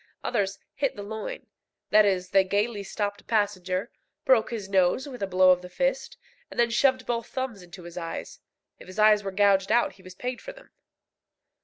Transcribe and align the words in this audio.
Others 0.23 0.57
"hit 0.73 0.95
the 0.95 1.03
lion" 1.03 1.45
that 1.91 2.05
is, 2.05 2.29
they 2.31 2.43
gaily 2.43 2.81
stopped 2.81 3.21
a 3.21 3.23
passenger, 3.23 3.91
broke 4.25 4.49
his 4.49 4.67
nose 4.67 5.07
with 5.07 5.21
a 5.21 5.27
blow 5.27 5.51
of 5.51 5.61
the 5.61 5.69
fist, 5.69 6.17
and 6.49 6.59
then 6.59 6.71
shoved 6.71 7.05
both 7.05 7.27
thumbs 7.27 7.61
into 7.61 7.83
his 7.83 7.99
eyes. 7.99 8.39
If 8.79 8.87
his 8.87 8.97
eyes 8.97 9.23
were 9.23 9.29
gouged 9.31 9.71
out, 9.71 9.93
he 9.93 10.01
was 10.01 10.15
paid 10.15 10.41
for 10.41 10.53
them. 10.53 10.71